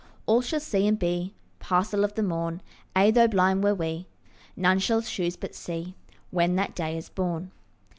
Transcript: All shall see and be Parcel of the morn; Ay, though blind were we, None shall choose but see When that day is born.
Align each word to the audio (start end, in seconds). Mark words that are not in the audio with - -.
All 0.25 0.41
shall 0.41 0.59
see 0.59 0.87
and 0.87 0.97
be 0.97 1.35
Parcel 1.59 2.03
of 2.03 2.15
the 2.15 2.23
morn; 2.23 2.63
Ay, 2.95 3.11
though 3.11 3.27
blind 3.27 3.63
were 3.63 3.75
we, 3.75 4.07
None 4.55 4.79
shall 4.79 5.03
choose 5.03 5.35
but 5.37 5.53
see 5.53 5.93
When 6.31 6.55
that 6.55 6.73
day 6.73 6.97
is 6.97 7.09
born. 7.09 7.51